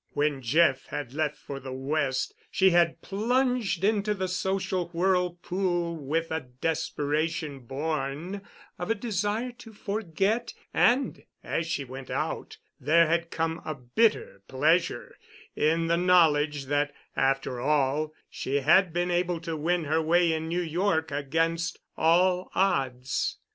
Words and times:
When 0.13 0.41
Jeff 0.41 0.87
had 0.87 1.13
left 1.13 1.37
for 1.37 1.59
the 1.59 1.71
West 1.71 2.33
she 2.49 2.71
had 2.71 3.03
plunged 3.03 3.83
into 3.83 4.15
the 4.15 4.27
social 4.27 4.87
whirlpool 4.89 5.95
with 5.95 6.31
a 6.31 6.39
desperation 6.39 7.59
born 7.59 8.41
of 8.79 8.89
a 8.89 8.95
desire 8.95 9.51
to 9.59 9.71
forget, 9.71 10.55
and, 10.73 11.23
as 11.43 11.67
she 11.67 11.83
went 11.85 12.09
out, 12.09 12.57
there 12.79 13.05
had 13.05 13.29
come 13.29 13.61
a 13.63 13.75
bitter 13.75 14.41
pleasure 14.47 15.17
in 15.55 15.85
the 15.85 15.97
knowledge 15.97 16.65
that, 16.65 16.95
after 17.15 17.59
all, 17.61 18.11
she 18.27 18.61
had 18.61 18.91
been 18.91 19.11
able 19.11 19.39
to 19.41 19.55
win 19.55 19.83
her 19.83 20.01
way 20.01 20.33
in 20.33 20.47
New 20.47 20.61
York 20.63 21.11
against 21.11 21.77
all 21.95 22.49
odds. 22.55 23.37